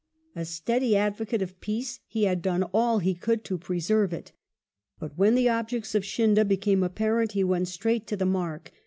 [0.35, 4.31] A steady advocate of peace, he had done all he could to preserve it,
[4.97, 8.71] but when the objects of Scindia became apparent he went straight to the mark.